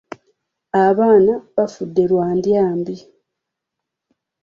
[0.85, 2.95] Abaana bafudde lwa ndya mbi.